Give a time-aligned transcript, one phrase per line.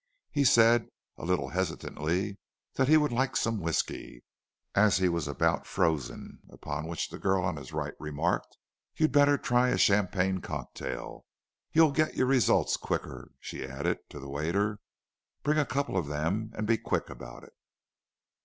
[0.31, 0.87] He said,
[1.19, 2.39] a little hesitatingly,
[2.73, 4.23] that he would like some whisky,
[4.73, 8.57] as he was about frozen, upon which the girl on his right, remarked,
[8.95, 14.79] "You'd better try a champagne cocktail—you'll get your results quicker." She added, to the waiter,
[15.43, 17.53] "Bring a couple of them, and be quick about it."